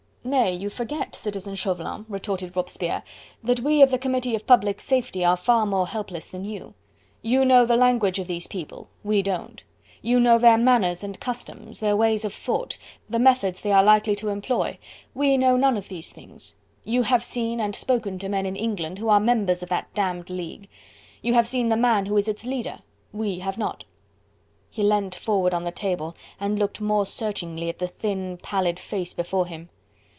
[0.23, 0.53] "Nay!
[0.53, 3.01] you forget, Citizen Chauvelin," retorted Robespierre,
[3.43, 6.75] "that we of the Committee of Public Safety are far more helpless than you.
[7.23, 9.63] You know the language of these people, we don't.
[10.03, 12.77] You know their manners and customs, their ways of thought,
[13.09, 14.77] the methods they are likely to employ:
[15.15, 16.53] we know none of these things.
[16.83, 20.29] You have seen and spoken to men in England who are members of that damned
[20.29, 20.69] League.
[21.23, 22.81] You have seen the man who is its leader.
[23.11, 23.85] We have not."
[24.69, 29.15] He leant forward on the table and looked more searchingly at the thin, pallid face
[29.15, 29.69] before him.